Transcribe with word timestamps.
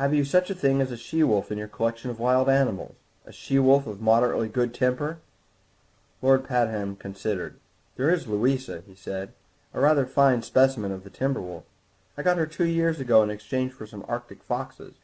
"Have 0.00 0.14
you 0.14 0.24
such 0.24 0.48
a 0.48 0.54
thing 0.54 0.80
as 0.80 0.90
a 0.90 0.96
she 0.96 1.22
wolf 1.22 1.52
in 1.52 1.58
your 1.58 1.68
collection 1.68 2.10
of 2.10 2.18
wild 2.18 2.48
animals? 2.48 2.94
A 3.26 3.32
she 3.32 3.58
wolf 3.58 3.86
of 3.86 4.00
moderately 4.00 4.48
good 4.48 4.72
temper?" 4.72 5.18
Lord 6.22 6.44
Pabham 6.44 6.96
considered. 6.96 7.56
"There 7.96 8.08
is 8.10 8.26
Louisa," 8.26 8.80
he 8.86 8.94
said, 8.94 9.34
"a 9.74 9.80
rather 9.82 10.06
fine 10.06 10.40
specimen 10.40 10.90
of 10.90 11.04
the 11.04 11.10
timber 11.10 11.42
wolf. 11.42 11.64
I 12.16 12.22
got 12.22 12.38
her 12.38 12.46
two 12.46 12.64
years 12.64 12.98
ago 12.98 13.22
in 13.22 13.28
exchange 13.28 13.72
for 13.74 13.86
some 13.86 14.06
Arctic 14.08 14.42
foxes. 14.42 14.94